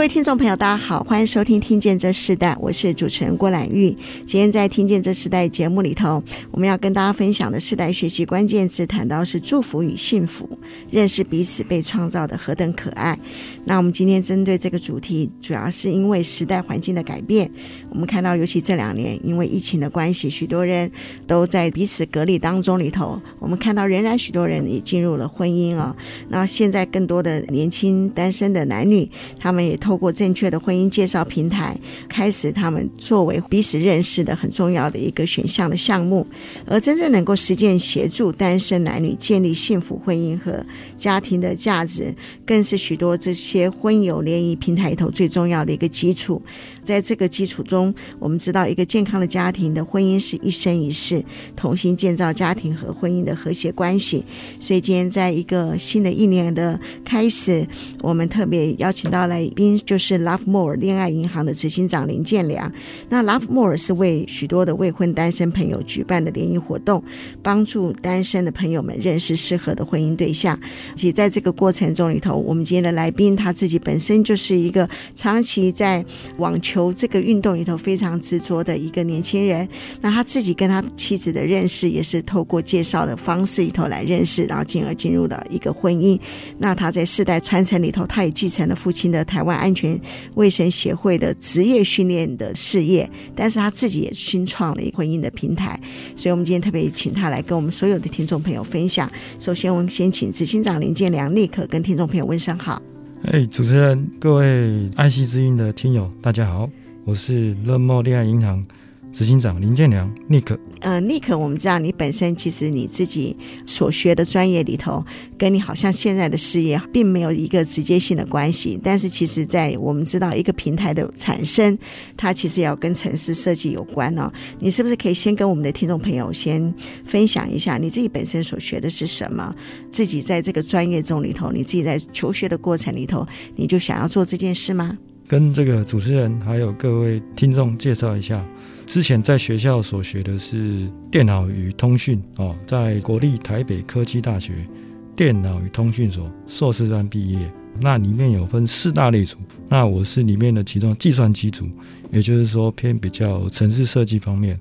[0.00, 3.94] 各位听众朋友，大家好，欢迎收听《听见这世代》，我是主持人郭兰玉。
[4.24, 10.48] 今天在《听见这世代》节目里头，我们要跟大家分享的世代学习关键词，谈到是祝福与幸福，
[10.90, 13.18] 认识彼此被创造的何等可爱。
[13.66, 17.50] 那我们今天针对这个主题，主要是因为时代环境的改变。
[17.90, 20.90] 我们看到，尤其这两年，因为疫情的关系，许多人
[21.26, 23.20] 都在彼此隔离当中里头。
[23.38, 25.94] 我们看到，仍然许多人也进入了婚姻啊。
[26.30, 29.06] 那现在更多的年轻单身的男女，
[29.38, 29.89] 他们也通。
[29.90, 31.76] 透过正确的婚姻介绍平台，
[32.08, 36.24] 开始他们作为彼此认识的很重要的一个选项的项目，
[36.64, 40.64] 而真正能够实践协助单身男女建立幸福婚姻和
[41.00, 42.14] 家庭的价值，
[42.46, 46.40] 更是许多这些婚友联谊平台里头最重要的一个基础。
[46.82, 51.24] 在这个基础中，我们知道一个健康的家庭的婚姻是一生一世
[51.56, 54.24] 同心建造家庭和婚姻的和谐关系。
[54.60, 57.66] 所以今天在一个新的一年的开始，
[58.02, 59.70] 我们特别邀请到来宾。
[59.86, 62.70] 就是 Love More 恋爱银行的执行长林建良。
[63.08, 67.02] 那 Love More 是为许多的未婚单身朋友举办的联谊活动，
[67.42, 70.58] 帮助单身的朋友们认识适合的婚姻对象。
[70.94, 76.04] 其实在这个过程中里头，我们今天的来宾他自己本身就是一个长期在
[76.36, 79.66] 网球这个运动里头非常执着的一个年轻人。
[80.02, 86.20] 那他自己跟他妻子的认识也是透过介绍的方式里头来认识，然后进而进入了一个婚姻。
[86.58, 89.70] 那他在世代传承里头，他也继承了父亲的台湾安。
[89.70, 90.00] 安全
[90.34, 95.80] 卫生协会的职业训练的事业，但是他自己也新创了一个婚姻的平台，
[96.16, 99.08] 所以我们今天特别请他来跟我们所有的听众朋友分享。
[99.38, 102.80] 首先，我们先请执行长林建良立刻跟听众朋友问声好。
[103.24, 106.70] 哎，主持人，各位爱惜之音的听友，大家好，
[107.04, 108.64] 我是乐茂恋爱银行。
[109.12, 110.56] 执行长林建良，Nick。
[110.80, 115.04] 呃，Nick，我们知道你本身其实你自己所学的专业里头，
[115.36, 118.78] 跟你好像现在的事业并没有一个直接性的关系。
[118.82, 121.76] 但是，其实，在我们知道一个平台的产生，
[122.16, 124.30] 它其实也要跟城市设计有关哦。
[124.60, 126.72] 你是不是可以先跟我们的听众朋友先
[127.04, 129.54] 分享一下你自己本身所学的是什么？
[129.90, 134.96] 自己在这个专业中里头，你自己在求学的过程里头，你就想要做这件事吗？
[135.26, 138.44] 跟这个主持人还有各位听众介绍一下。
[138.90, 144.66] 之前在学校所学的是电脑与通讯哦，在国立台北科技大学
[145.14, 147.38] 电脑与通讯所硕士班毕业。
[147.80, 149.36] 那里面有分四大类组，
[149.68, 151.68] 那我是里面的其中计算机组，
[152.10, 154.58] 也就是说偏比较城市设计方面。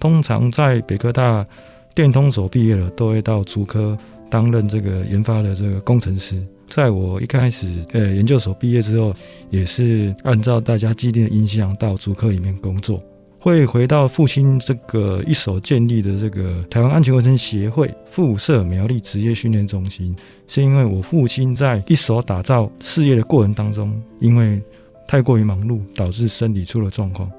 [0.00, 1.44] 通常在北科大
[1.94, 3.94] 电通所毕业了，都会到竹科
[4.30, 6.42] 担任这个研发的这个工程师。
[6.66, 9.14] 在我一开始呃研究所毕业之后，
[9.50, 12.98] 也是按照大家既定的印象到竹科里面工作。
[13.46, 20.12] 会回到父亲这个一手建立的这个台湾安全卫生协会附设苗栗职业训练中心，
[20.48, 24.60] 是因为我父亲在一手打造事业的过程当中，因为
[25.06, 27.30] 太过于忙碌，导致身体出了状况，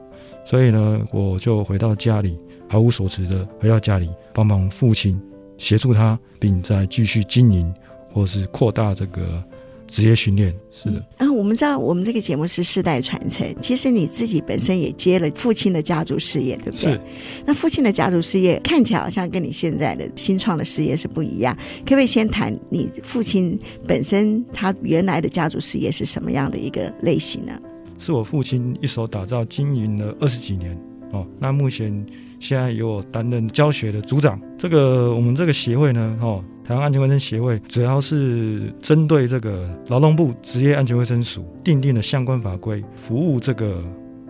[0.45, 2.37] 所以呢，我就回到家里，
[2.69, 5.21] 毫无所持的回到家里帮忙父亲，
[5.57, 7.69] 协助他，并再继续经营
[8.13, 9.43] 或是扩大这个。
[9.87, 16.91] 职业训练是的，嗯，我们知道我们这个节目是世代传承，其实你自己本身也接了父亲的家族事业，对不对？
[16.91, 17.01] 是。
[17.45, 21.55] 那父亲的家族事业看起来好像跟你现在的新创的事业是不一样，
[21.85, 27.53] 可不可以先谈你父亲本身他原来的家族事业是什么样的一个类型呢？
[27.97, 30.77] 是我父亲一手打造经营了二十几年
[31.11, 32.05] 哦，那目前
[32.39, 34.39] 现在由我担任教学的组长。
[34.57, 36.43] 这个我们这个协会呢，哦。
[36.67, 43.81] 台湾安全卫生协会主要是针对这个劳动部职业安全卫生署订定的相关法规，服务这个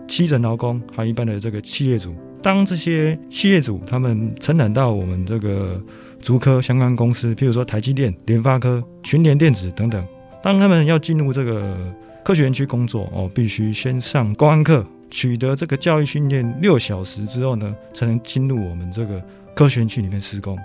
[0.06, 2.14] 基层劳工还有一般的这个企业主。
[2.40, 5.82] 当这些企业主他们承揽到我们这个
[6.20, 10.06] 竹科相关公司，譬如说台积电、联发科、群联电子等等，
[10.40, 11.76] 当他们要进入这个
[12.24, 19.20] 科学园区工作哦，必须先上公安课，取得这个教育训练六小时之后呢，才能进入我们这个
[19.56, 20.56] 科学园区里面施工。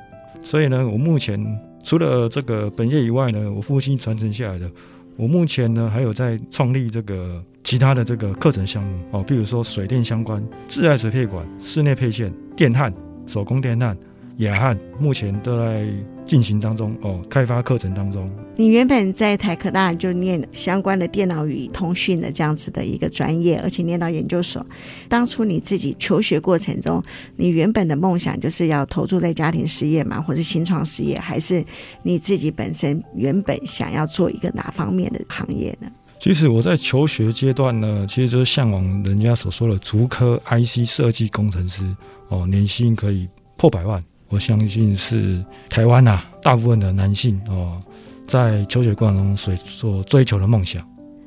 [0.44, 1.40] 所以呢，我目前
[1.84, 4.69] 除了这个本业以外呢，我父亲传承下来的，
[5.16, 12.94] 我目前呢还有在创立这个其他的这个课程项目哦，比如说水电相关、自来水配管、室内配线、电焊、
[13.25, 13.98] 手工电焊、
[14.38, 15.88] 氬焊，目前都在
[16.25, 18.30] 进行当中哦，开发课程当中。
[18.56, 24.65] 你原本在台科大就念相关的电脑与通讯的这样子的一个专业，而且念到研究所。
[25.07, 27.03] 当初你自己求学过程中，
[27.35, 31.63] 你原本的梦想就是要投注在家庭事业嘛，或是新创事业，还是
[32.01, 35.88] 你自己本身原本想要做一个哪方面的行业呢？
[36.19, 41.83] 其实我在求学阶段呢，其实就是向往人家所说的足科 IC 设计工程师
[42.30, 43.27] 哦，年薪可以
[43.57, 44.01] 破百万。
[44.33, 47.80] 我相信是台湾啊，大部分的男性哦，
[48.25, 50.83] 在求学过程中所所追求的梦想。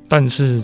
[0.09, 0.61] 但是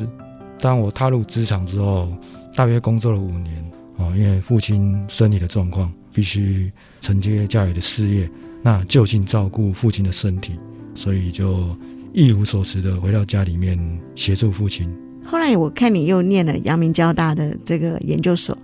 [0.59, 2.11] 当我踏入职场之后，
[2.53, 6.69] 大约工作了五年哦，因为父亲身体的状况，必须
[6.99, 8.29] 承接家里的事业，
[8.61, 10.59] 那就近照顾父亲的身体，
[10.93, 11.73] 所以就。
[12.15, 13.75] 一无所持的回到家里面
[14.15, 14.87] 协助父亲。
[15.25, 18.55] 后来我看你又念了阳明交大的这个研究所，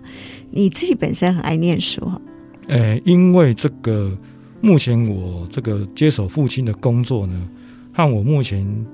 [0.52, 2.22] 你自己本身很爱念书哈。
[2.69, 4.16] 诶，因为这个
[4.62, 7.50] 目前我这个接手父亲的工作呢，
[7.92, 8.86] 和我目前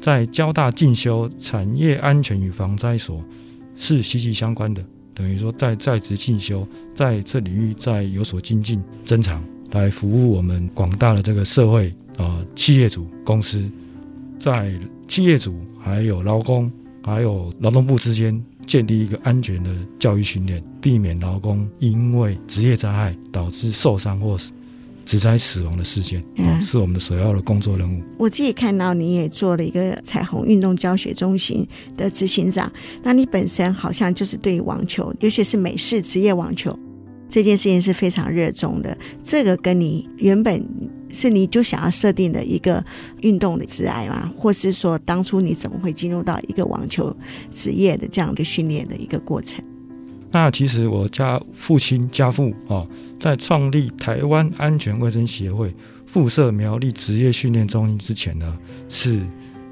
[0.00, 3.22] 在交大进修产业安全与防灾所
[3.76, 4.84] 是息息相关的。
[5.14, 13.62] 等于说在在职进修，在这领域在有所精进增长，来服务我们广大的这个社会啊、呃、企业主公司。
[14.40, 14.72] 在
[15.06, 16.72] 企业主、还有劳工、
[17.04, 24.52] 还有劳动部之间建立一个安全的教育训练，避免劳工因为职业灾害导致受伤或是
[25.04, 28.02] 职灾死亡的事件，嗯，是我们的首要的工作任务。
[28.16, 31.66] 我自己看到你也做了一个彩虹运动教学中心
[31.96, 32.72] 的执行长，
[33.02, 36.78] 那你本身好像就是对于网球，尤其是美式职业网球
[37.28, 38.96] 这件事情是非常热衷的。
[39.22, 40.64] 这个跟你原本。
[41.12, 42.84] 是你就想要设定的一个
[43.20, 44.32] 运动的挚爱吗？
[44.36, 47.14] 或是说当初你怎么会进入到一个网球
[47.52, 49.62] 职业的这样一个训练的一个过程？
[50.32, 52.86] 那其实我家父亲家父啊，
[53.20, 55.74] 在创立台湾安全卫生协会
[56.06, 59.20] 附设苗栗职业训练中心之前呢，是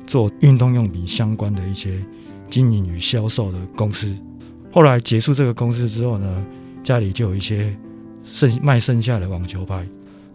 [0.07, 2.05] 做运动用品相关的一些
[2.51, 4.15] 经营与销售的公司。
[4.71, 6.45] 后来结束这个公司之后呢，
[6.83, 7.75] 家里就有一些
[8.23, 9.87] 剩卖剩下的网球拍。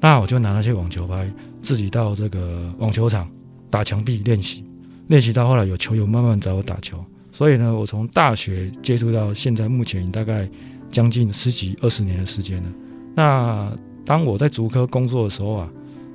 [0.05, 1.27] 那我就拿那些网球拍，
[1.59, 3.27] 自己到这个网球场
[3.71, 4.63] 打墙壁练习，
[5.07, 10.47] 练习到后来有球友慢慢找我打球，所以呢，我从大学接触到现在，目前大概
[10.91, 12.69] 将近十几二十年的时间了。
[13.15, 13.75] 那
[14.05, 15.67] 当我在竹科工作的时候啊，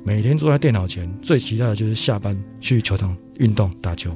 [0.05, 4.15] 每天坐在电脑前，最期待的就是下班去球场运动打球。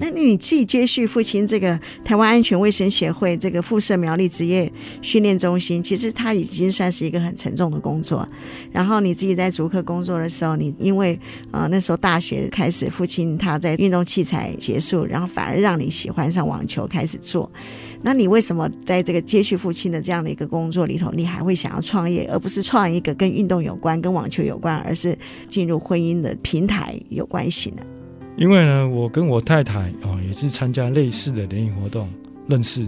[0.00, 4.70] 那你自己接续父亲这个台湾安全卫生协会这个附设苗栗职业
[5.00, 8.26] 训练中心，其实它已经算是一个很沉重的工作。
[8.70, 11.18] 然后你自己在竹科工作的时候，你因为、
[11.50, 17.50] 呃、那时候大学开始，父亲他在运动器材结束，然后反而让你喜欢上网球开始做。
[18.02, 25.16] 那你为什么在这个接续父亲的这样的一个工作里头，你还会想要创业，而不是创一个跟运动有关、跟网球有关，而是
[25.48, 27.82] 进入婚姻的平台有关系呢？
[28.36, 32.08] 因为呢，我跟我太太哦，也是参加类似的联谊活动
[32.48, 32.82] 认识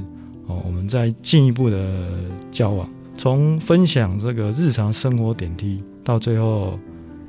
[0.47, 2.09] 哦，我们在进一步的
[2.51, 6.79] 交往，从分享这个日常生活点滴，到最后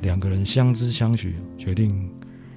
[0.02, 2.10] 两个人相知相许，决定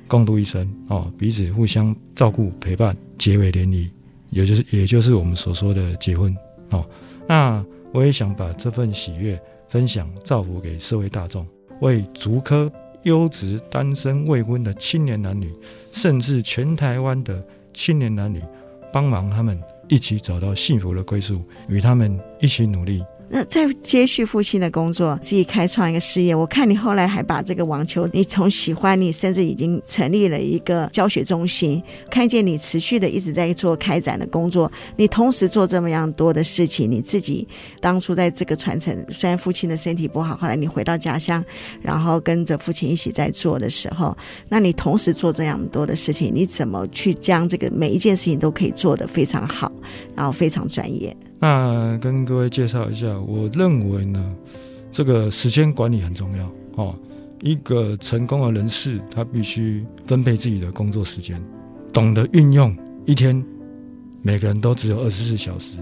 [0.07, 3.91] 共度一生哦，彼此互相照顾陪伴，结为连理，
[4.31, 6.35] 也就是也就是我们所说的结婚
[6.71, 6.89] 哦。
[7.27, 9.39] 那我也想把这份喜悦
[9.69, 11.47] 分享造福给社会大众，
[11.81, 12.71] 为足科。
[13.03, 15.53] 优质单身未婚的青年男女，
[15.93, 18.43] 甚至全台湾的青年男女，
[18.93, 23.05] 帮忙他们一起找到幸福的归宿，与他们一起努力。
[23.31, 26.35] 那在接续父亲的工作，自己开创一个事业。
[26.35, 31.83] 我看你后来还把这个网球，你从喜欢你，甚至已经成立了一个教学中心。
[32.11, 37.47] 看见你持续的一直在做开展的工作，你同时做这么样多的事情，你自己
[37.81, 41.45] 当初在这个传承，虽然父亲的身体不好，后来你回到家乡，
[41.83, 44.17] 然后跟着父亲一起在做的时候，
[44.49, 49.71] 那你同时做这样多的事情，你怎么去将这个每一件事情都可以做得非常好，
[50.15, 51.17] 然后非常专业？
[51.39, 54.35] 那跟各位介绍一下，我认为呢，
[54.91, 56.95] 这个时间管理很重要哦。
[57.41, 61.41] 一个成功的人士，他必须分配自己的工作时间，
[61.93, 62.77] 懂得运用
[63.07, 63.41] 一天，
[64.23, 65.79] 每个人都只有二十四小时，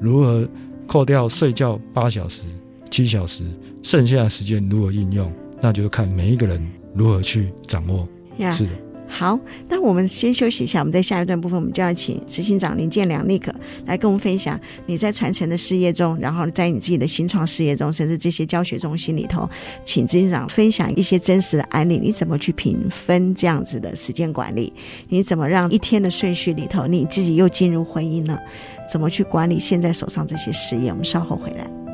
[0.00, 0.48] 如何
[0.86, 2.42] 扣掉睡觉八小时、
[2.90, 3.44] 七小时，
[3.82, 8.08] 剩下的时间如何应用，那就是看每一个人如何去掌握。
[8.38, 8.52] Yeah.
[8.52, 8.70] 是的。
[9.12, 9.38] 好，
[9.68, 10.78] 那我们先休息一下。
[10.78, 13.52] 我们在下一段部分，我们就要请执行长林建良 Nick
[13.84, 19.50] 来跟我们分享你在传承的事业中，然后在你自己的新创事业中，甚至这些教学中心里头，
[19.84, 21.98] 请执行长分享一些真实的案例。
[21.98, 24.72] 你怎么去评分这样子的时间管理？
[25.08, 28.40] 你怎么让一天的顺序里头，你自己又进入婚姻了？
[28.88, 30.90] 怎么去管理现在手上这些事业？
[30.90, 31.89] 我们稍后回来。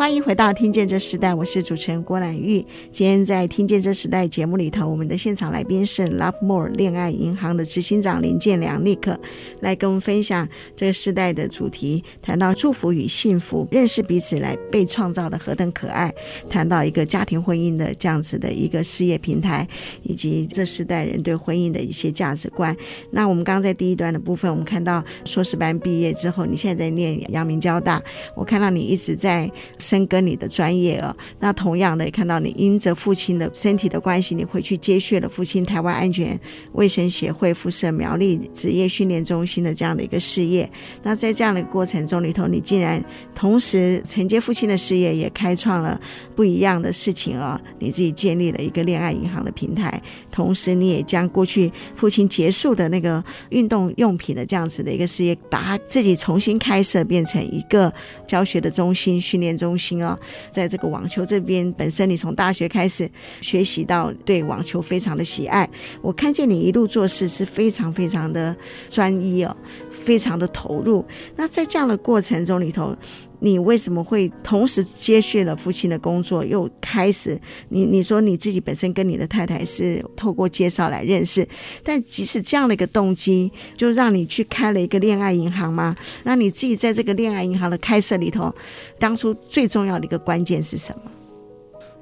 [0.00, 2.64] 欢迎回到《听见这时代》，我是主持人郭兰玉。
[2.90, 9.14] 今天在《听见这时代》节目里头，我们的现场来宾是 Love More 恋爱银行的执行长林建良 Nick，
[9.60, 16.10] 来跟我们分享这个时代的主题，谈到祝福与幸福，认识彼此来被创造的何等可爱，
[16.48, 19.68] 谈到一个家庭婚姻的这样子的一个事业平台，
[20.02, 22.74] 以及这时代人对婚姻的一些价值观。
[23.10, 28.02] 那我们刚刚在第一段的部分，我们看到硕士班毕业之后，你现在在念阳明交大，
[28.34, 29.46] 我看到你一直在。
[29.90, 36.38] 深耕你的专业哦，那同样的也看到你因着父亲的身体的关系，你回去接续了父亲台湾安全
[36.74, 40.70] 卫生协会附设苗栗职业训练中心的这样的一个事业。
[41.02, 43.04] 那在这样的过程中里头，你竟然
[43.34, 46.00] 同时承接父亲的事业，也开创了
[46.36, 47.60] 不一样的事情哦。
[47.80, 57.92] 你自己建立了一个恋爱银行的平台，同时你也将过去父亲结束的那个运动用品的这样子的一个事业，把它自己重新开设，变成一个
[58.24, 59.79] 教学的中心、训练中。
[59.80, 60.16] 心啊，
[60.50, 63.10] 在这个网球这边，本身你从大学开始
[63.40, 65.68] 学习到对网球非常的喜爱。
[66.02, 68.54] 我看见你一路做事是非常非常的
[68.90, 69.56] 专一哦，
[69.90, 71.02] 非常的投入。
[71.36, 72.94] 那在这样的过程中里头，
[73.40, 81.46] 你为什么会同时接续了父亲的工作，又开始你你说你自己本身跟你的太太是透过介绍来认识，
[81.82, 85.96] 但即使这样的一个动机，就让你去开了一个恋爱银行吗？
[86.22, 88.54] 那你自己在这个恋爱银行的开设里头，
[88.98, 91.10] 当初最重要的一个关键是什么？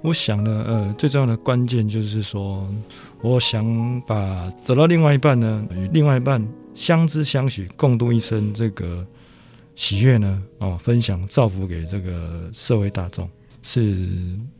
[0.02, 2.68] 我想呢，呃，最重要的关键就是说，
[3.22, 9.06] 我想把找到另外一半呢，与另外一半相知相许，共度一生，这个。
[9.78, 10.42] 喜悦呢？
[10.58, 13.30] 哦，分享造福给这个社会大众，
[13.62, 13.96] 是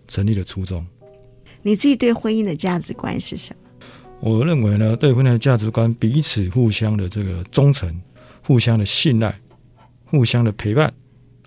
[0.07, 0.87] 成立的初衷。
[1.61, 3.91] 你自己对婚姻的价值观是什么？
[4.21, 8.01] 我认为呢，对婚姻的价值观，彼此互相的这个忠诚，
[8.45, 9.37] 互相的信赖，
[10.05, 10.95] 互相的陪伴，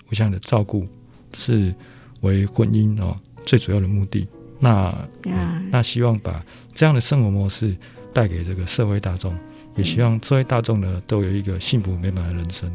[0.06, 0.86] 互相的照顾，
[1.32, 1.74] 是
[2.20, 4.28] 为婚姻哦最主要的目的。
[4.60, 7.74] 那、嗯、那希望把这样的生活模式
[8.14, 9.34] 带给这个社会大众，
[9.78, 12.70] 也希望社会大众呢都有一个幸福美满的人生。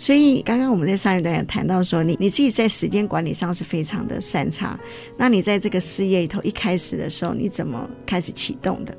[0.00, 4.80] 所以，刚刚我们在上一段也谈到说，你你自己在时间管理上是非常的擅长。
[5.18, 8.96] 那你在这个事业里头一开始的时候，你怎么开始启动的？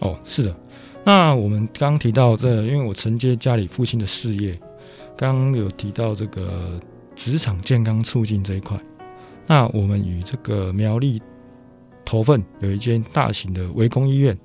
[0.00, 0.56] 哦，是的。
[1.04, 4.52] 那我们刚刚提到这，因为我承接家里父亲的事业，
[5.16, 6.80] 刚刚有提到这个
[7.14, 8.76] 职场健康促进这一块。
[9.46, 11.22] 那我们与这个苗栗
[12.04, 14.36] 头份有一间大型的围工医院。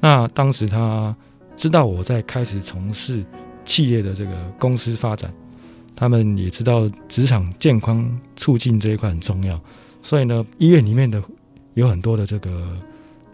[0.00, 1.14] 那当时他
[1.54, 3.22] 知道我在开始从事。
[3.66, 5.30] 企业的这个公司发展，
[5.94, 9.60] 他们也知道职场健康促进这一块很重要，
[10.00, 11.22] 所以呢，医院里面的
[11.74, 12.78] 有很多的这个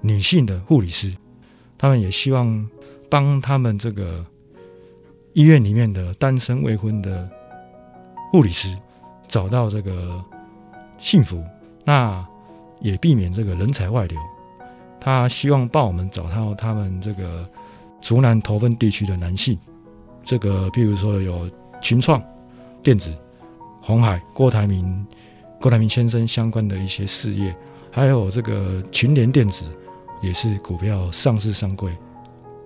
[0.00, 1.14] 女性的护理师，
[1.78, 2.68] 他们也希望
[3.08, 4.24] 帮他们这个
[5.34, 7.28] 医院里面的单身未婚的
[8.32, 8.76] 护理师
[9.28, 10.24] 找到这个
[10.98, 11.44] 幸福，
[11.84, 12.26] 那
[12.80, 14.18] 也避免这个人才外流。
[14.98, 17.48] 他希望帮我们找到他们这个
[18.00, 19.58] 竹南头份地区的男性。
[20.24, 21.50] 这个，譬如说有
[21.80, 22.22] 群创
[22.82, 23.12] 电子、
[23.80, 25.06] 红海、郭台铭、
[25.60, 27.54] 郭台铭先生相关的一些事业，
[27.90, 29.64] 还有这个群联电子，
[30.22, 31.92] 也是股票上市上柜，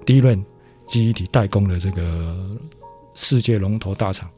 [0.04, 0.44] 第一轮
[0.86, 2.36] 记忆体代工的这个
[3.14, 4.28] 世界龙头大厂。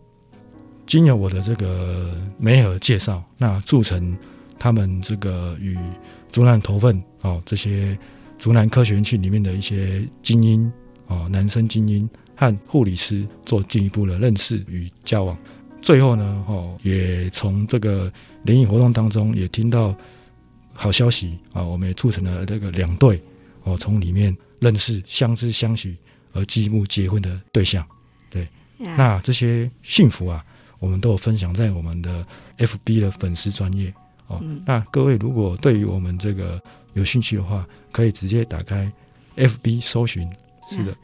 [0.87, 4.17] 经由我的这个媒合介绍，那促成
[4.59, 5.77] 他们这个与
[6.31, 7.99] 竹南投份哦这些
[8.39, 10.73] 竹南科学园区里面的一些精英
[11.09, 12.09] 哦男生精英。
[12.39, 15.37] 和护理师做进一步的认识与交往，
[15.83, 18.11] 最后呢，哦，也从这个
[18.45, 19.93] 联谊活动当中也听到
[20.73, 23.21] 好消息啊，我们也促成了这个两对
[23.65, 25.97] 哦，从里面认识、相知、相许
[26.33, 27.85] 而进一步结婚的对象。
[28.31, 28.47] 对.
[28.79, 30.45] 那这些幸福啊，
[30.79, 32.25] 我们都有分享在我们的
[32.59, 33.93] FB 的粉丝专业
[34.29, 34.39] 哦。
[34.43, 38.89] 嗯、那各位如果对于我们这个有兴趣的话，可以直接打开
[39.37, 40.31] FB 搜寻。
[40.71, 40.95] 是的。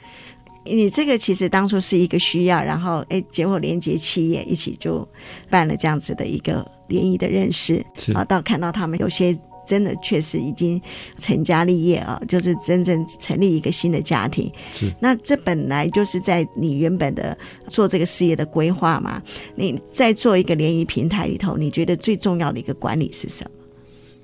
[0.66, 5.06] 你这个其实当初是一个需要，然后哎，结果连接企业一起就
[5.50, 10.80] 办了这样子的一个联谊的认识，是啊，到看到他们有些真的确实已经
[11.18, 14.50] 成家立业啊，就是真正成立一个新的家庭。
[14.73, 17.37] 是，那这本来就是在你原本的
[17.68, 19.23] 做这个事业的规划嘛？
[19.54, 23.50] 你在做一个联谊平台里头，你觉得最重要的一个管理是什么？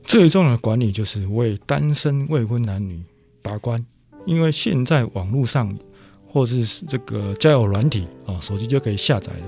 [0.05, 2.99] 最重要的管理就是为单身未婚男女
[3.43, 3.85] 把关，
[4.25, 5.71] 因为现在网络上。
[6.33, 9.45] 或是这个交友软体啊，手机就可以下载了。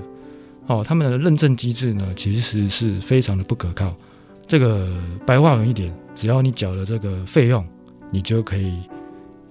[0.67, 3.95] 哦，他们的认证机制呢，其实是非常的不可靠。
[4.45, 4.87] 这个
[5.25, 7.65] 白话文一点，只要你缴了这个费用，
[8.11, 8.81] 你就可以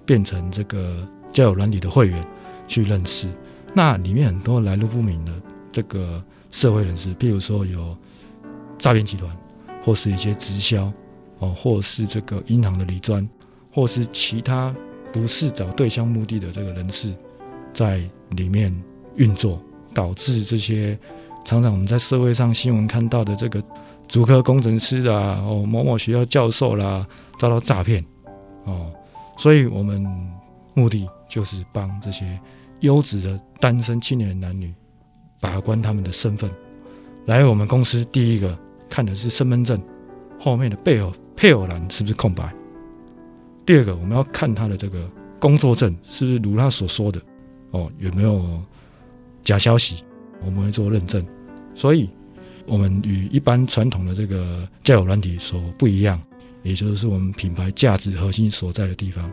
[0.05, 2.25] 变成这个交友软体的会员
[2.67, 3.27] 去认识。
[3.73, 5.31] 那里面很多来路不明的
[5.71, 7.97] 这个社会人士，譬如说有
[8.77, 9.35] 诈骗集团，
[9.83, 10.91] 或是一些直销
[11.39, 13.27] 哦，或是这个银行的理专，
[13.71, 14.73] 或是其他
[15.13, 17.13] 不是找对象目的的这个人士，
[17.71, 18.01] 在
[18.31, 18.75] 里面
[19.15, 19.61] 运作，
[19.93, 20.99] 导致这些
[21.45, 23.63] 常常我们在社会上新闻看到的这个
[24.07, 27.07] 竹科工程师啊，哦，某某学校教授啦，
[27.39, 28.03] 遭到诈骗
[28.65, 28.91] 哦，
[29.37, 30.03] 所以我们
[30.73, 32.39] 目的就是帮这些
[32.79, 34.73] 优质的单身青年男女
[35.39, 36.49] 把关他们的身份。
[37.25, 38.57] 来我们公司，第一个
[38.89, 39.81] 看的是身份证
[40.39, 42.53] 后面的配偶配偶栏是不是空白。
[43.65, 47.21] 第二个，我们要看他的这个工作证是不是如他所说的
[47.71, 48.61] 哦，有没有
[49.43, 50.03] 假消息？
[50.45, 51.25] 我们会做认证。
[51.73, 52.09] 所以，
[52.65, 56.21] 我们与一般传统的这个交友软体所不一样，
[56.61, 59.31] 也就是我们品牌价值核心所在的地方。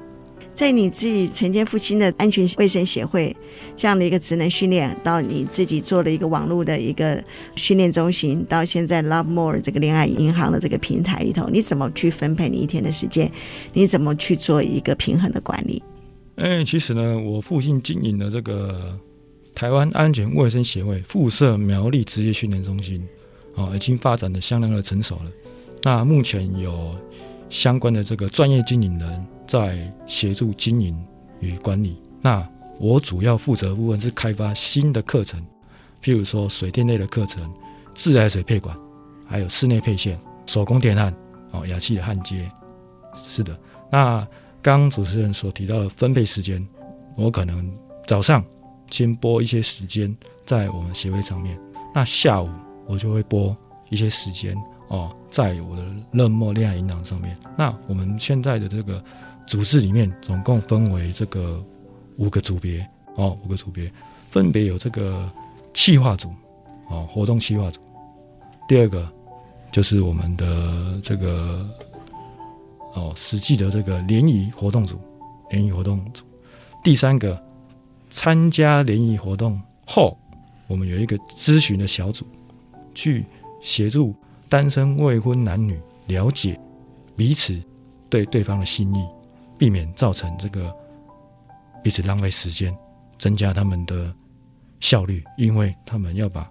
[0.53, 3.35] 在你自己承接父亲的安全卫生协会
[3.75, 7.23] 这样的一个职能训练，到你自己做了一个网络的一个
[7.57, 13.31] 训练中心，到现在 Love More 这个恋爱银行的这个平台里头，你怎么去分配你一天的时间？
[13.73, 15.83] 你怎么去做一个平衡的管理？
[16.37, 18.99] 哎，其实呢，我父亲经营的这个
[19.55, 23.03] 台湾安全卫生协会附设苗栗职业训练中心，
[23.55, 25.31] 哦，已经发展的相当的成熟了。
[25.83, 26.95] 那目前有
[27.49, 29.27] 相关的这个专业经营人。
[29.51, 29.77] 在
[30.07, 30.97] 协助经营
[31.41, 32.01] 与管理。
[32.23, 35.45] 那我主要负责部分是开发新的课程，
[36.01, 37.53] 譬如说水电类的课程、
[37.93, 38.79] 自来水配管，
[39.27, 40.17] 还有室内配线、
[40.47, 41.13] 手工电焊、
[41.51, 42.49] 哦，氬气的焊接。
[43.13, 43.59] 是的，
[43.91, 44.25] 那
[44.63, 46.65] 刚主持人所提到的分配时间，
[47.17, 48.45] 我可能早上
[48.89, 51.59] 先拨一些时间在我们协会上面，
[51.93, 52.49] 那下午
[52.87, 53.57] 我就会拨
[53.89, 57.37] 一些时间哦，在我的 Love More 恋爱银行上面。
[57.59, 59.03] 那我们现在的这个。
[59.47, 61.65] 组织里面总共分为这个
[62.17, 63.93] 五个组别哦，五个组别
[64.31, 65.29] 分别有这个
[65.75, 66.29] 企划组
[66.89, 67.81] 哦，活动企划组。
[68.69, 69.11] 第二个
[69.73, 71.69] 就是我们的这个
[72.95, 75.01] 哦，实际的这个联谊活动组，
[75.51, 76.25] 联谊活动组。
[76.85, 77.41] 第三个
[78.09, 80.17] 参加联谊活动后，
[80.69, 82.25] 我们有一个咨询的小组，
[82.95, 83.27] 去
[83.61, 84.15] 协助
[84.49, 86.59] 单身未婚男女了解
[87.17, 87.61] 彼此
[88.09, 89.05] 对对方的心意。
[89.61, 90.75] 避免造成这个
[91.85, 92.75] 彼此浪费时间，
[93.19, 94.11] 增加他们的
[94.81, 96.51] 效率，因为他们要把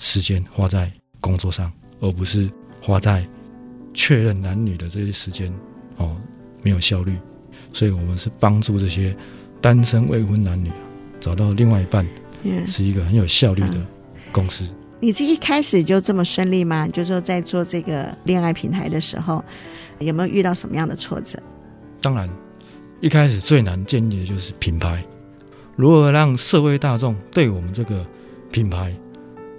[0.00, 2.50] 时间花在工作上，而不是
[2.82, 3.24] 花在
[3.94, 5.52] 确认男女的这些时间
[5.98, 6.20] 哦，
[6.60, 7.16] 没有效率。
[7.72, 9.14] 所以，我们是帮助这些
[9.60, 10.72] 单身未婚男女
[11.20, 12.04] 找到另外一半，
[12.66, 13.86] 是一个很有效率的
[14.32, 14.68] 公司。
[14.98, 16.88] 你这一开始就这么顺利吗？
[16.88, 19.44] 就是说，在做这个恋爱平台的时候，
[20.00, 21.40] 有没有遇到什么样的挫折？
[22.00, 22.28] 当然，
[23.00, 25.04] 一开始最难建立的就是品牌，
[25.76, 28.04] 如何让社会大众对我们这个
[28.50, 28.94] 品牌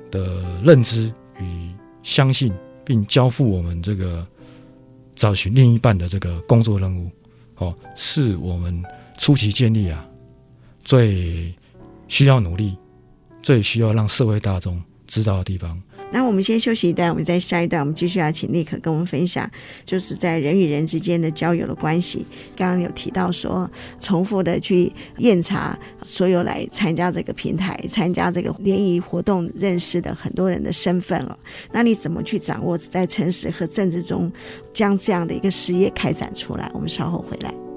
[0.09, 1.71] 的认知与
[2.03, 2.51] 相信，
[2.83, 4.25] 并交付我们这个
[5.15, 7.09] 找寻另一半的这个工作任务，
[7.57, 8.83] 哦，是我们
[9.17, 10.05] 初期建立啊，
[10.83, 11.53] 最
[12.07, 12.75] 需要努力，
[13.41, 15.81] 最需要让社会大众知道的地方。
[16.11, 19.49] 那我们先休息一段，我们在下一段，我们继续要请尼克跟我们分享，
[19.85, 22.25] 就是在人与人之间的交友的关系。
[22.55, 23.69] 刚刚有提到说，
[23.99, 31.37] 重复的去验查所有来参加这个平台、参加这个联谊活动认识的很多人的身份哦。
[31.71, 34.31] 那你怎么去掌握在诚实和正直中
[34.73, 36.69] 将这样的一个事业开展出来？
[36.73, 37.70] 我们稍后回来。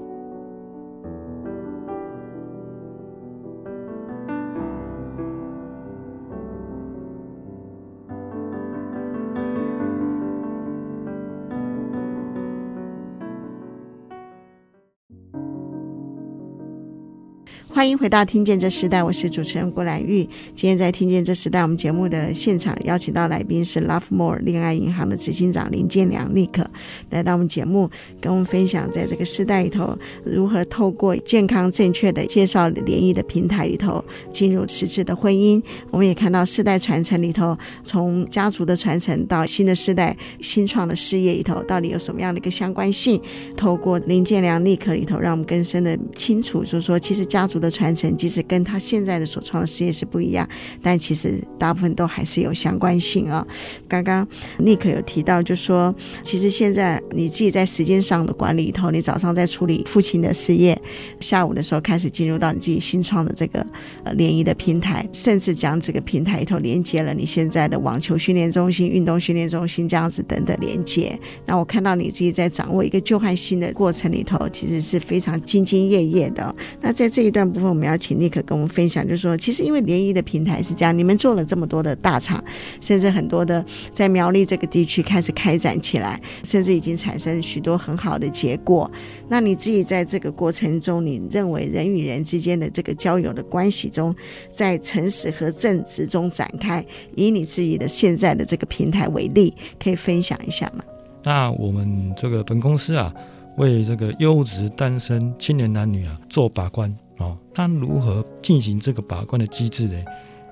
[17.75, 20.23] 欢迎回到《听见这时代》，我是主持人郭兰玉。
[20.55, 26.65] 今天在《听见这时代》我们节目的现场邀请到来宾是 Love More 恋爱银行的执行长林建良尼克，
[27.09, 27.89] 来到我们节目
[28.21, 35.61] 跟我们分享，在这个时代里头，如何透过健康正确的介绍联谊的平台里头进入实质的婚姻。
[35.91, 43.21] 我们也看到世代传承里头，从家族的传承到新的世代新创的事业里头，到底有什么样的一个相关性？
[43.57, 47.64] 透过林建良尼克里头，让我们更深的清楚，就是说，其实家族的。
[47.65, 50.47] 的传承其实跟他现在的所创的事业是不一样，
[50.81, 53.45] 但其实大部分都还是有相关性啊、
[53.87, 54.27] 刚刚
[54.59, 60.79] 尼克有提到，就说其实现在你自己在时间上的管理里头，你早上在处理父亲的事业，
[61.19, 63.65] 下午的时候开始进入到你自己新创的这个
[64.03, 71.17] 呃联谊的平台，甚至将这个平台里头连接了你现在的网球训练中心、运动训练中心这样子等等连接。
[71.45, 76.55] 那我看到你自己在掌握一个旧换新的过程里头，其实是非常兢兢业业的。
[76.81, 77.45] 那在这一段。
[77.59, 82.43] 部分，我们要请尼克跟我们分享，就是说，其实因为联谊的平台是这样，你们做了这么多的大厂，
[82.79, 88.89] 甚至很多的在苗栗这个地区开始开展起来，甚至已经产生许多很好的结果。
[89.27, 94.13] 那你自己在这个过程中，你认为人与人之间的这个交友的关系中，
[94.49, 100.83] 在诚实和正直中展开，以你自己的现在的这个平台为例，可以分享一下吗？
[101.23, 103.13] 那我们这个本公司啊。
[103.57, 109.97] 为这个优质单身青年男女啊做把关哦，那如何进行这个把关的机制呢？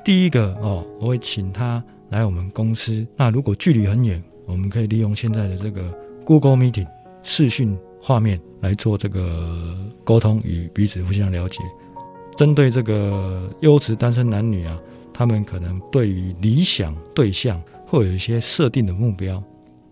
[0.05, 3.05] 第一个哦，我会请他来我们公司。
[3.15, 5.89] 那如果距离很远，我们可以利用现在的这个
[6.25, 6.87] Google Meeting
[7.21, 11.59] 视讯画面来做这个沟通与彼此互相了解。
[12.35, 14.79] 针对这个优质单身男女啊，
[15.13, 19.41] 他们可能对于理想对象会有一些设定的目标，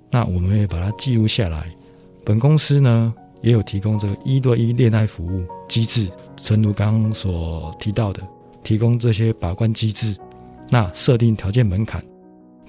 [0.10, 1.70] 那我们会把它记录下来。
[2.24, 6.08] 本公司呢也有提供这个一对一恋爱服务机制，
[6.38, 8.22] 诚如刚刚所提到的，
[8.64, 10.16] 提供这些把关机制，
[10.70, 12.04] 那设定条件门槛，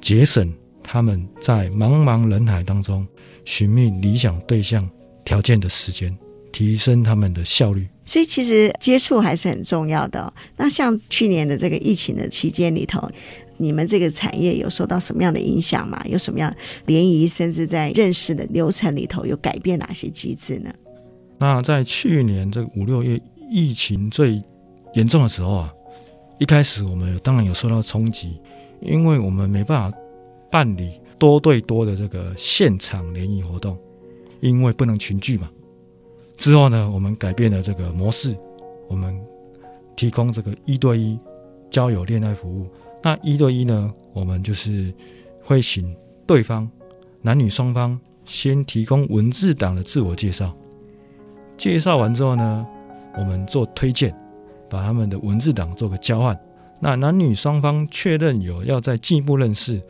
[0.01, 3.07] 节省他们在茫茫人海当中
[3.45, 4.89] 寻觅理想对象
[5.25, 6.17] 条件的时间，
[6.51, 7.87] 提升他们的效率。
[8.05, 10.33] 所以其实接触还是很重要的。
[10.57, 13.09] 那像去年的这个疫情的期间里头。
[13.57, 16.03] 你们这个产业有受到什么样的影响吗？
[16.07, 16.55] 有什么样
[16.87, 20.73] 联谊，甚至在认识的流程里头有改变哪些机制呢？
[21.39, 24.43] 那在去年这五六月疫情最
[24.95, 25.75] 严重的时候啊，
[26.39, 28.41] 一开始我们当然有受到冲击，
[28.81, 29.99] 因为我们没办法
[30.51, 33.79] 办理多对多的这个现场联谊活动，
[34.41, 35.49] 因为不能群聚嘛。
[36.37, 38.37] 之后呢，我们改变了这个模式，
[38.89, 39.17] 我们
[39.95, 41.19] 提供这个一对一
[41.71, 42.67] 交友恋爱服务。
[43.03, 44.93] 那一对一呢，我们就是
[45.43, 45.95] 会请
[46.27, 46.69] 对方
[47.21, 50.57] 男女双方先提供文字档的自我介绍，
[51.57, 52.67] 介绍完之后呢，
[53.17, 54.15] 我们做推荐，
[54.71, 56.39] 把他们的文字档做个交换。
[56.81, 59.81] 那男女双方确认有要再进一步认识，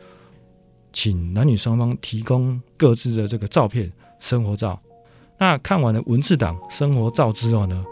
[0.91, 4.79] 请男女双方提供各自的这个照片、生活照。
[5.37, 7.83] 那看完了文字档、生活照之后呢，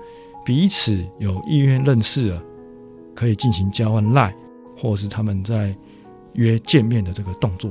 [0.45, 2.43] 彼此有意愿认识了，
[3.15, 4.35] 可以进行交换赖。
[4.81, 5.75] 或是他们在
[6.33, 7.69] 约见面的这个动作，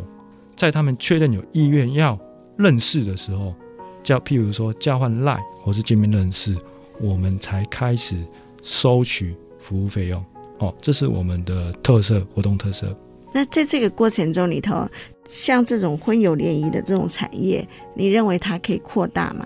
[0.54, 2.16] 在他们确认有意愿要
[2.56, 3.52] 认识的时候，
[4.00, 6.56] 交譬如说交换 LINE 或是见面认识，
[7.00, 8.16] 我们才开始
[8.62, 10.24] 收取服务费用。
[10.60, 12.94] 哦，这是我们的特色活动特色。
[13.32, 14.88] 那在这个过程中里头，
[15.28, 19.44] 像这种婚友联谊的这种产业，你认为它可以扩大吗？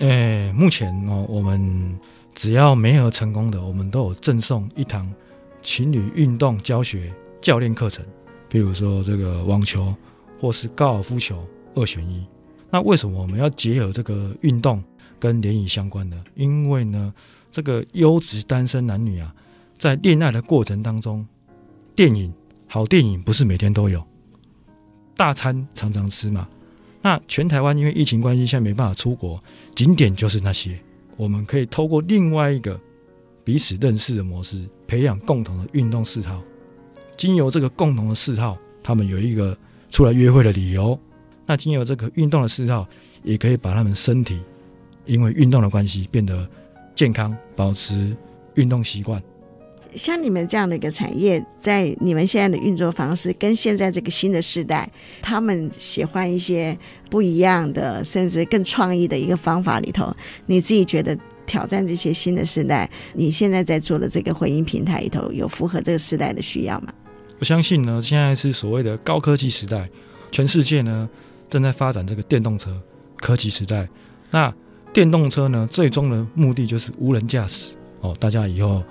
[0.00, 1.98] 诶，目前哦，我们
[2.34, 5.10] 只要没有成功的，我们都有赠送一堂。
[5.62, 8.04] 情侣运动教学教练课程，
[8.48, 9.94] 比如说这个网球
[10.38, 12.26] 或是高尔夫球二选一。
[12.70, 14.82] 那为什么我们要结合这个运动
[15.18, 16.22] 跟联谊相关呢？
[16.34, 17.12] 因为呢，
[17.50, 19.34] 这个优质单身男女啊，
[19.76, 21.26] 在恋爱的过程当中，
[21.94, 22.32] 电影
[22.66, 24.02] 好电影不是每天都有，
[25.16, 26.48] 大餐常常吃嘛。
[27.02, 29.42] 那全台湾因为疫情关系，现在没办法出国，
[29.74, 30.78] 景点就是那些。
[31.16, 32.80] 我们可以透过另外一个。
[33.42, 36.42] 彼此认识的模式，培养共同的运动嗜好，
[37.16, 39.56] 经由这个共同的嗜好，他们有一个
[39.88, 40.98] 出来约会的理由。
[41.46, 42.84] 那经由这个运动的嗜好，
[43.22, 44.40] 也可以把他们身体
[45.06, 46.44] 因为运动的关系变得
[46.92, 48.16] 健康，保持
[48.56, 49.22] 运动习惯。
[49.94, 54.90] 像你们这样的一个产业，在你们现在的运作方式，跟现在这个新的时代，
[55.22, 56.76] 他们喜欢一些
[57.08, 60.12] 不一样的，甚至更创意的一个方法里头，
[60.46, 61.16] 你自己觉得？
[61.50, 66.92] 挑战这些新的时代，你现在在做的这个婚姻平台里头，有符合这个时代的需要吗？
[67.40, 69.90] 我相信呢，现在是所谓的高科技时代，
[70.30, 71.10] 全世界呢
[71.48, 72.80] 正在发展这个电动车
[73.16, 73.88] 科技时代。
[74.30, 74.54] 那
[74.92, 78.84] 电动车呢，最终的目的就是无人驾驶哦，大家以后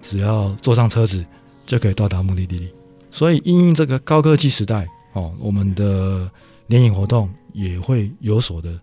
[0.00, 1.22] 只要坐上车子
[1.66, 2.72] 就可以到达目的地。
[3.10, 6.30] 所以，因应这个高科技时代哦，我们的
[6.68, 8.80] 联谊活动也会有所的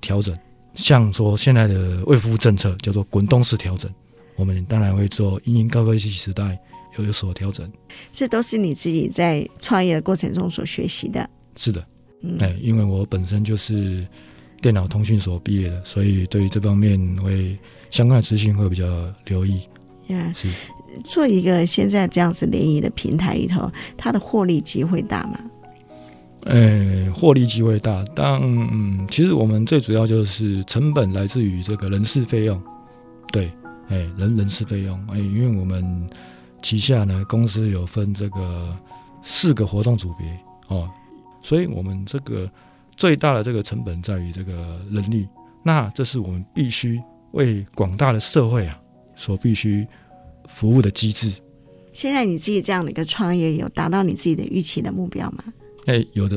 [0.00, 0.36] 调整。
[0.74, 3.90] 像说现在的卫福政策叫做滚动式调整，
[4.36, 6.58] 我们当然会做因应高科技时代
[6.98, 7.70] 有有所调整。
[8.10, 11.28] 这都是你自己在创业的过程中所学习的。
[11.56, 11.86] 是的，
[12.22, 14.06] 嗯，因为我本身就是
[14.60, 17.58] 电脑通讯所毕业的，所以对于这方面会
[17.90, 18.84] 相关的资讯会比较
[19.26, 19.60] 留意。
[20.08, 20.48] Yeah, 是
[21.04, 25.38] 做一个现在这样子联谊的平台里头，它的获利机会大吗？
[26.44, 32.60] 呃，获利机会大，但嗯，其实我们最主要就是成本来自于这个人事费用，
[33.30, 33.46] 对，
[33.88, 36.10] 哎，人人事费用，哎，因为我们
[36.60, 38.76] 旗下呢公司有分这个
[39.22, 40.26] 四个活动组别。
[40.68, 40.90] 哦，
[41.42, 42.50] 所以我们这个
[42.96, 45.28] 最大的这个成本在于这个人力，
[45.62, 47.00] 那这是我们必须
[47.32, 48.80] 为广大的社会啊
[49.14, 49.86] 所必须
[50.48, 51.32] 服务的机制。
[51.92, 55.44] 现在你自己这样的一个创业，有达到你自己的预期的目标吗？
[55.86, 56.36] 哎，有的，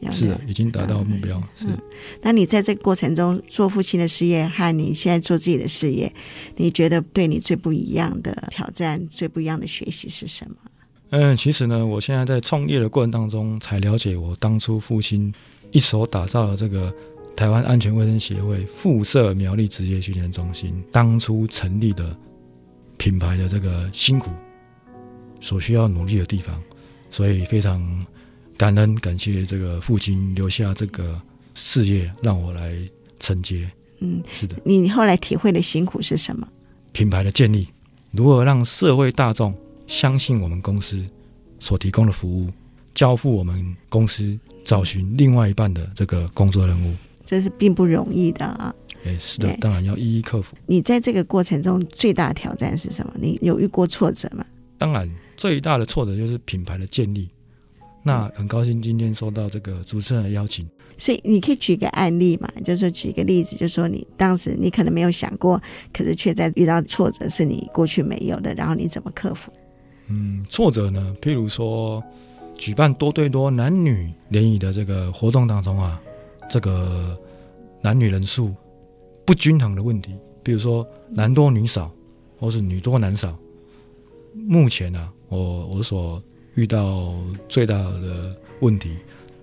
[0.00, 1.36] 有的是的，已经达到目标。
[1.38, 1.78] 嗯、是。
[2.22, 6.12] 那你在这个过程中做父亲的事业和你现在做自己的事业，
[6.56, 10.56] 你觉得对你最不一样的挑战、最不一样的学习是什么？
[11.10, 15.32] 嗯，其实呢，我现在在创业的过程当中，才了解我当初父亲
[15.70, 16.92] 一手打造了这个
[17.36, 22.16] 台湾安全卫生协会附设苗栗职业训练中心当初成立的
[22.96, 24.30] 品牌的这个辛苦。
[25.40, 26.58] 所需要努力的地方，
[27.10, 28.06] 所以非常
[28.56, 31.20] 感恩感谢这个父亲留下这个
[31.54, 32.76] 事业让我来
[33.18, 33.70] 承接。
[34.00, 34.56] 嗯，是的。
[34.64, 36.46] 你后来体会的辛苦是什么？
[36.92, 37.68] 品牌的建立，
[38.12, 39.54] 如何让社会大众
[39.86, 41.04] 相信我们公司
[41.58, 42.50] 所提供的服务，
[42.94, 46.94] 交付我们公司找寻另外一半的这个工作任务，
[47.26, 48.74] 这是并不容易的啊。
[49.04, 50.56] 哎，是的，当然要一一克服。
[50.66, 53.12] 你在这个过程中最大的挑战是什么？
[53.20, 54.46] 你有遇过挫折吗？
[54.78, 55.10] 当然。
[55.36, 57.28] 最大的挫折就是品牌的建立。
[58.06, 69.50] 那很高兴今天收到这个主持人的邀请，所以你可以举个案例嘛，就是说举个例子，就是说你当时你可能没有想过，可是却在遇到挫折是你过去没有的，然后你怎么克服？
[70.08, 72.04] 嗯，挫折呢，譬如说
[72.58, 75.98] 举办多对多男女联谊的这个活动当中啊，
[76.50, 77.18] 这个
[77.80, 78.54] 男女人数
[79.24, 80.12] 不均衡的问题，
[80.42, 81.90] 比如说男多女少，
[82.38, 83.34] 或是女多男少。
[84.34, 86.22] 目前呢、啊，我我所
[86.54, 87.14] 遇到
[87.48, 88.90] 最大的问题，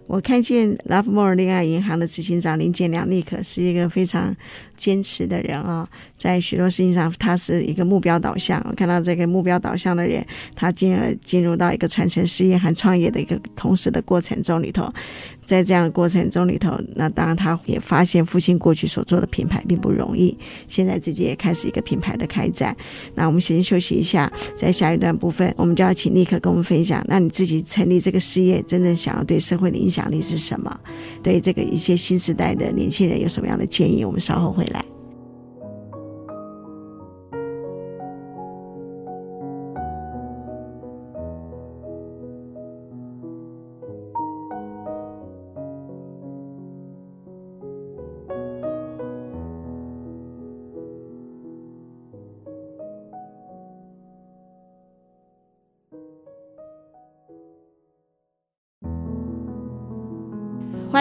[0.08, 4.36] 我看见 Lovemore 恋爱银行的执行长林建良，立刻是一个非常
[4.76, 8.65] 坚持的人啊、哦，在许多事情上，他是一个目标导向。
[8.69, 14.91] 我看到这个目标导向的人，他进而进入到一个传承事业和创业的一个同时的过程中里头。
[15.43, 22.75] 在这样的过程中里头，那当然他也发现父亲过去所做的品牌并不容易，现在自己也开始一个品牌的开展。
[23.15, 30.80] 那我们先休息一下，在下一段部分，我们就要请立刻跟我们分享，那你自己成立这个事业，真正想要对社会的影响力是什么？
[31.21, 34.06] 对这个一些新时代的年轻人有什么样的建议？
[34.06, 34.84] 我们稍后回来。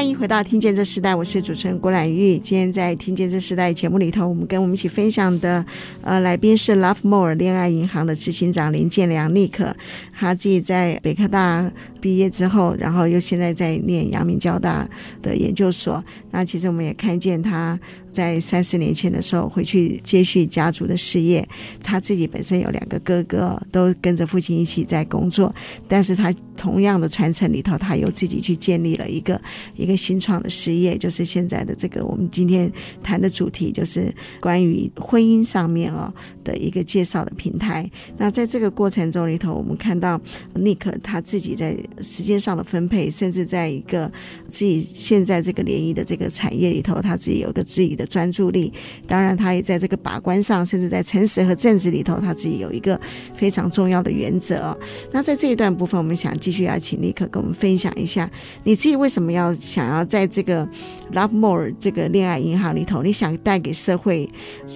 [0.00, 2.38] 欢迎回到《听见这时代》，我是主持人郭兰玉。
[2.38, 5.62] 今天在《听见这时代》节目里头，我们跟我们一起分享的
[6.00, 9.76] 呃来宾是 Lovemore 恋爱银行的执行长林建良尼克。
[10.18, 14.88] 他自己在北科大毕业之后，然后又现在在念阳明交大
[15.22, 16.02] 的研究所。
[16.30, 17.78] 那其实我们也看见他。
[18.12, 21.48] 在三四年前的时候，回去接续家族的事业。
[21.80, 25.54] 他自己本身有两个哥哥，都跟着父亲一起在工作。
[25.86, 29.40] 但是他同样的传承里头，他又自己去建立了一个
[29.76, 32.68] 一个新创的事业，就是现在的这个我们今天
[33.00, 37.88] 谈的主题，就是关于婚姻上面哦的一个介绍的平台。
[38.16, 40.20] 那在这个过程中里头，我们看到
[40.56, 44.10] 尼克他自己在时间上的分配，甚至在一个
[44.48, 48.72] 自己现在这个联谊的这个产业里头，他自己有个自己的专注力，
[49.06, 52.98] 当然他也在这个把关上，甚至在诚实和正直里头，他自己有一个
[53.34, 54.78] 非常重要的原则。
[55.12, 58.30] 那在这一段部分，我们想继续邀请尼克跟我们分享一下，
[58.64, 60.68] 你自己为什么要想要在这个
[61.12, 64.28] Lovemore 这个恋爱银行里头，你想带给社会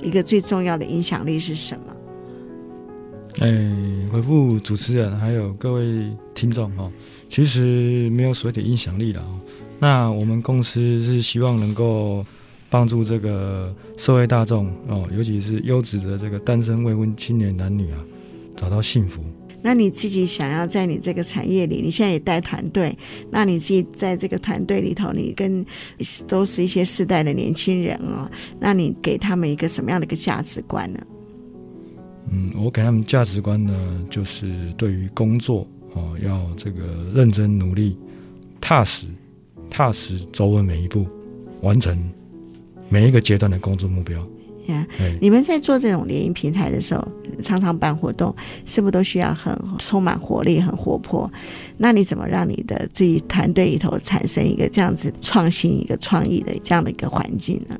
[0.02, 2.03] 一个最重要的影响力是什么？
[3.40, 5.84] 哎，回复主持人还有各位
[6.34, 6.90] 听众哈，
[7.28, 9.24] 其实没有所谓的影响力了。
[9.78, 12.24] 那我们公司是希望能够。
[12.70, 18.04] 帮助这个社会大众哦，尤其是优质的这个单身未婚青年男女啊，
[18.56, 19.22] 找到幸福。
[19.62, 22.98] 那你自己想要在你这个产业里，你现在也带团队，
[23.30, 25.64] 那你自己在这个团队里头，你跟
[26.26, 30.98] 都是一些世代的年轻人哦，那你给他们一个什么样的一个价值观呢？
[32.30, 33.72] 嗯，我给他们价值观呢，
[34.10, 36.82] 就是对于工作哦，要这个
[37.14, 37.96] 认真努力，
[38.60, 39.06] 踏实，
[39.70, 41.06] 踏实走稳每一步，
[41.60, 41.96] 完成。
[42.88, 44.18] 每一个阶段的工作目标。
[44.66, 47.06] 呀，Yeah, 你们在做这种联谊平台的时候，
[47.42, 48.34] 常常办活动，
[48.64, 51.30] 是不是都需要很充满活力、很活泼？
[51.76, 57.78] 那你怎么让你的自己团队里头产生一个这样子创新、一个创意的这样的一个环境呢？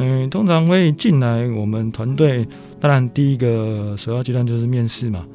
[0.00, 2.46] 嗯，通常会进来我们团队，
[2.80, 5.26] 当然第一个首要阶段就是面试嘛。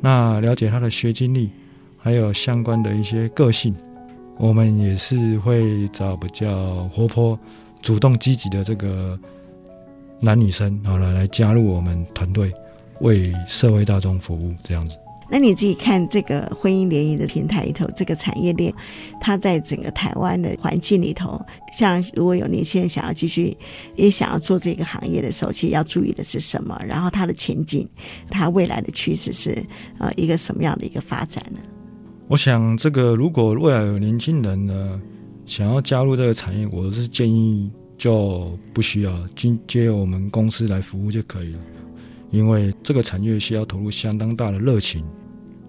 [0.00, 1.50] 那了解他的学经历，
[1.98, 3.74] 还有相关的一些个性，
[4.36, 7.38] 我们也是会找比较活泼。
[7.82, 9.18] 主动积极的这个
[10.20, 12.50] 男女生，好了，来加入我们团队，
[13.00, 14.96] 为社会大众服务这样子。
[15.30, 18.72] 那你自己看这个婚姻联谊的平台里头，这个产业链，
[19.20, 21.40] 它在整个台湾的环境里头，
[21.72, 23.56] 像如果有年轻人想要继续
[23.96, 26.78] 也想要做这个行业的时候，其实要注意的是什么？
[26.86, 27.88] 然后它的前景，
[28.30, 29.64] 它未来的趋势是
[29.98, 31.58] 呃一个什么样的一个发展呢？
[32.28, 35.00] 我想，这个如果未来有年轻人呢
[35.46, 41.58] 想要加入这个产业，我是建议就不需要，经接由我们公司来服务就可以了，
[42.34, 45.04] 因为这个产业需要投入相当大的热情。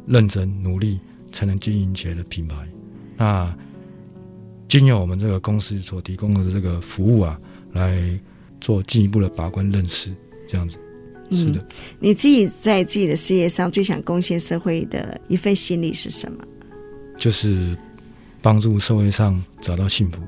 [0.07, 0.99] 认真努力
[1.31, 2.55] 才能经营起来的品牌，
[3.17, 3.51] 那
[4.67, 7.97] 经由我们这个公司所提供的这个服务啊，来
[8.61, 10.13] 做进一步的把关认识，
[10.47, 10.77] 这样子。
[11.31, 11.59] 是的。
[11.59, 11.65] 嗯，
[11.99, 16.37] 你自己在自己的事业上最想贡献社会的一份心力是什么？
[17.17, 17.75] 就是
[18.43, 20.21] 帮助社会上找到幸福。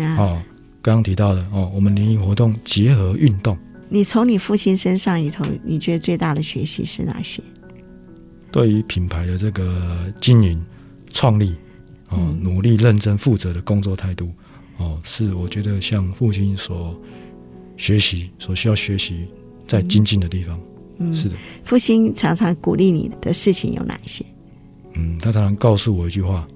[0.00, 0.42] 啊哦，
[0.82, 3.56] 刚刚提到的哦，我们联谊活动结合运动。
[3.92, 7.42] 你从你父亲身上里头，你觉得最大的学习是哪些？
[8.50, 10.64] 对于品牌的这个经营、
[11.10, 11.54] 创立，
[12.08, 14.30] 哦，努力、认真、负责的工作态度，
[14.78, 16.98] 哦，是我觉得向父亲所
[17.76, 19.26] 学习、所需要学习、
[19.66, 20.58] 在精进的地方。
[20.96, 21.34] 嗯，是的。
[21.66, 24.24] 父亲常常鼓励你的事情有哪一些？
[24.94, 26.48] 嗯，他常常告诉我一句话：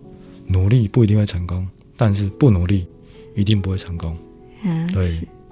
[0.47, 1.69] 努力不一定会成功，
[1.99, 2.87] 但是不努力
[3.35, 4.17] 一定不会成功。
[4.65, 5.07] 嗯，对，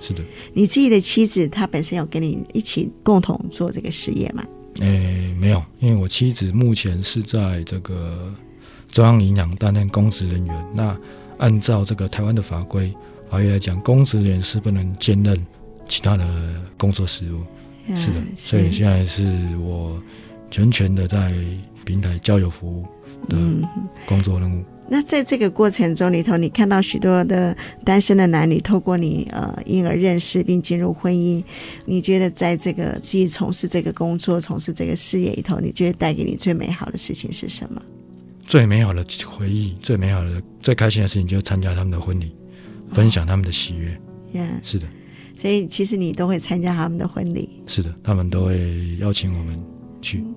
[0.06, 0.22] 是，的。
[0.52, 4.44] 你自己的妻子，她本身有跟你一起共同做这个事业吗？
[4.80, 8.30] 诶，没有，因为我妻子目前是在这个
[8.88, 10.66] 中央银行担任公职人员。
[10.74, 10.94] 那
[11.38, 12.92] 按照这个台湾的法规，
[13.30, 15.46] 法律来讲，公职人员是不能兼任
[15.88, 16.26] 其他的
[16.76, 17.40] 工作事务。
[17.86, 19.24] 嗯、是的，所以现在是
[19.58, 20.02] 我
[20.50, 21.32] 全权的在
[21.84, 22.84] 平台交友服务
[23.28, 23.36] 的
[24.06, 24.60] 工作任务。
[24.60, 31.42] 嗯那在这个过程中里头，你看到许多的单身的男女透过你呃，因而认识并进入婚姻。
[31.86, 37.80] 你觉得在这个自己从事这个工作、从事这个事业里头，你觉得带给你最美好的事情是什么？
[38.42, 42.36] 最美好的回忆、最美好的、最开心的事情，就是参加他们的婚礼，
[42.92, 43.98] 分享他们的喜悦。
[44.34, 44.86] 嗯、哦，是的。
[45.38, 47.62] 所以其实你都会参加他们的婚礼。
[47.66, 49.58] 是的，他们都会邀请我们
[50.02, 50.18] 去。
[50.18, 50.34] 嗯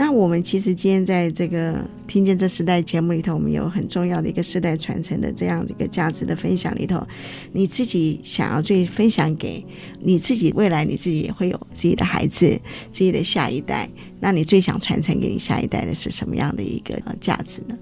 [0.00, 7.06] 那我们其实今天在这个听见这时代节目里头，我们有很重要的一个世代传承的这样的一个价值的分享里头，
[7.52, 9.62] 你自己想要最分享给
[10.00, 12.48] 你自己，未来你自己也会有自己的孩子、
[12.90, 13.86] 自己的下一代，
[14.18, 17.78] 那你最想传承给你下一代的是什么样的一个价值呢？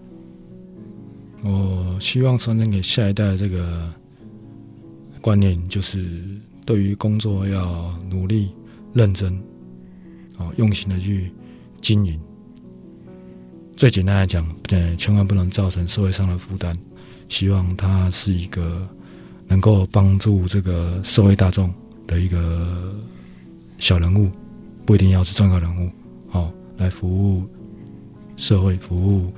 [1.44, 3.94] 我希望传承给下一代的这个
[5.20, 6.04] 观念，就是
[6.66, 8.48] 对于工作要努力、
[8.92, 9.32] 认真，
[10.36, 11.30] 啊，用心的去。
[11.80, 12.18] 经营，
[13.76, 16.74] 最简单来讲，呃，千万不能造成社会上的负担。
[17.28, 18.88] 希望他是一个
[19.46, 21.72] 能够帮助这个社会大众
[22.06, 22.94] 的一个
[23.78, 24.30] 小人物，
[24.86, 25.90] 不一定要是重要人物，
[26.28, 27.44] 好，来服务
[28.36, 29.32] 社会、服务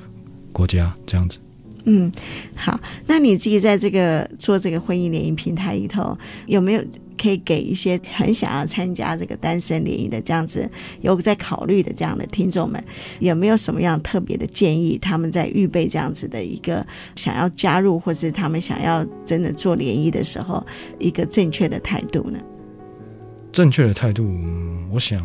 [0.53, 1.38] 国家这样子。
[1.85, 2.12] 嗯，
[2.55, 6.85] 好，那你自己在这个做这个婚姻联姻平台里头，有没有？
[7.20, 10.68] 可以给一些很想要参加这个单身联谊的这样子
[11.02, 12.83] 有在考虑的这样的听众们，
[13.18, 14.96] 有没有什么样特别的建议？
[14.96, 20.64] 他们在预备这样子的一个想要加入，或是他们想要真的做联谊的时候，
[20.98, 22.38] 一个正确的态度呢？
[23.52, 24.26] 正确的态度，
[24.90, 25.20] 我想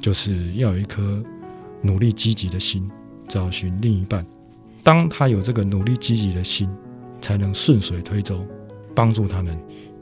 [0.00, 1.22] 就是要有一颗
[1.82, 2.90] 努力积极的心，
[3.28, 4.24] 找寻另一半。
[4.82, 6.68] 当他有这个努力积极的心，
[7.20, 8.44] 才能顺水推舟，
[8.94, 9.56] 帮助他们。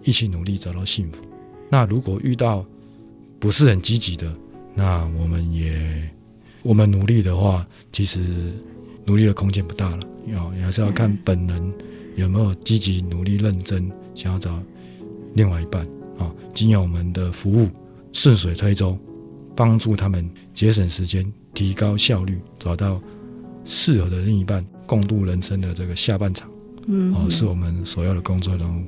[0.04, 1.24] 一起努力找到幸福。
[1.70, 2.64] 那如果遇到
[3.38, 4.32] 不是很积极的，
[4.74, 6.10] 那我们也
[6.62, 8.52] 我们努力的话，其实
[9.04, 10.06] 努力的空间不大了。
[10.26, 11.74] 要也还是要看本人
[12.14, 14.62] 有没有积极努力认真，想要找
[15.34, 15.84] 另外一半
[16.18, 16.32] 啊。
[16.54, 17.68] 经由我们的服务
[18.12, 18.96] 顺水推舟，
[19.56, 23.00] 帮助他们节省时间，提高效率，找到
[23.64, 26.48] 适合的另一半，共度人生的这个下半场。
[26.86, 28.86] 嗯，哦，是我们首要的工作任务。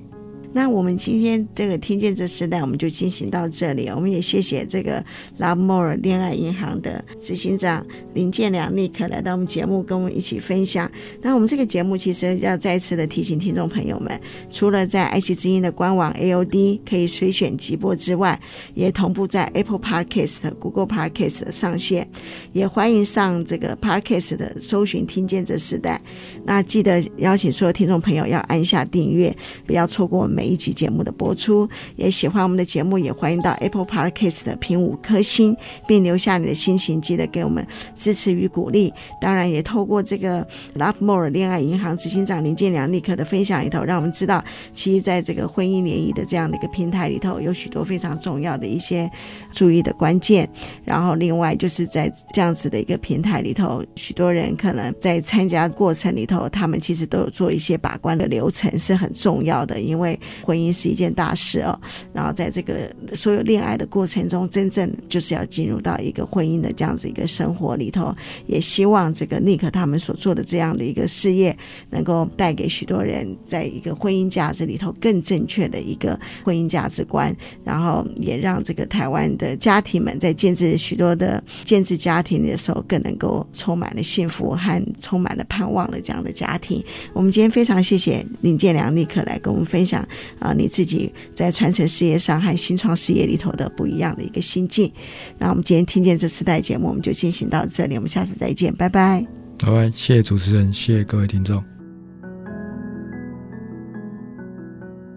[0.55, 3.89] 那我们今天这个听见这时代，我们就进行到这里。
[3.89, 5.05] 我们也谢谢这个
[5.41, 7.85] Lovemore 恋爱银行的执行长
[8.15, 10.89] 林建良立刻来到我们节目，跟我们一起分享。
[11.21, 14.17] 那我们这个节目其实要再次的提醒听众朋友们，
[14.49, 18.41] 除了在爱惜之音的官网 AOD 可以随选即播之外，
[18.75, 22.09] 也同步在 Apple Podcast、Google Podcast 上线。
[22.53, 26.01] 也欢迎上这个 Podcast 的搜寻听见这时代。
[26.45, 29.37] 那记得邀请所有听众朋友要按下订阅，
[29.67, 30.44] 不要错过每。
[30.45, 31.67] 每一集节目的播出。
[31.97, 35.57] 也喜欢我们的节目，也欢迎到 Apple Podcast 的评五颗星，
[35.89, 38.93] 并留下你的心情，记得给我们支持与鼓励。
[39.19, 49.11] 当然，也透过这个 Love More 恋爱银行执行长林建良立刻的分享里头，让我们知道，其实在这个婚姻联谊的这样的一个平台里头，有许多非常重要的一些
[49.51, 50.47] 注意的关键。
[50.85, 61.79] 然后，另外就是在这样子的一个平台里头，许多人可能在参加过程里头，他们其实都有做一些把关的流程，是很重要的，因为婚姻是一件大事哦。
[62.13, 68.15] 然后，在这个所有恋爱的过程中，真正就是要进入到一个婚姻的这样子一个生活里头，
[68.47, 71.57] 也希望这个 Nick 他们所做的这样的一个事业，
[71.91, 86.83] 能够带给许多人在一个婚姻价值里头更正确的一个婚姻价值观，然后也让这个台湾的家庭们在建置许多的建置家庭的时候，更能够充满了幸福和充满了盼望的这样的家庭。
[87.13, 90.07] 我们今天非常谢谢林建良 Nick 来跟我们分享
[90.39, 94.93] 啊，你自己在传承事业上和新创事业里头的不一样的一个心境。
[95.39, 99.27] 那我们今天听见这四代节目，我们就进行到这里，我们下次再见，拜拜。
[99.59, 101.63] 拜拜，谢谢主持人，谢谢各位听众。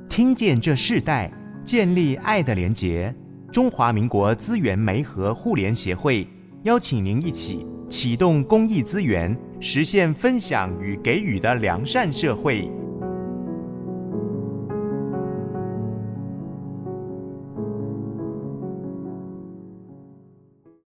[0.09, 1.31] 听见这世代，
[1.63, 3.13] 建立爱的连结。
[3.51, 6.27] 中华民国资源媒和互联协会
[6.63, 12.69] 邀请您一起启动公益资源，实现分享与给予的良善社会。